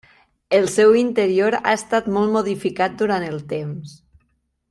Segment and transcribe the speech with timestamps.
[0.59, 3.93] El seu interior ha estat molt modificat durant el temps.